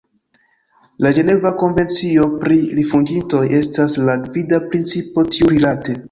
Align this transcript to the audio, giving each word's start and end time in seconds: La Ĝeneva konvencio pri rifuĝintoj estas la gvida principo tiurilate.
La 1.05 1.09
Ĝeneva 1.17 1.49
konvencio 1.63 2.23
pri 2.43 2.57
rifuĝintoj 2.79 3.41
estas 3.57 3.97
la 4.09 4.15
gvida 4.23 4.61
principo 4.73 5.25
tiurilate. 5.37 5.97